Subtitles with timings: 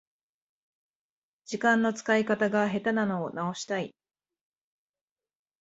[1.45, 3.93] 時間の使い方が下手なのを直したい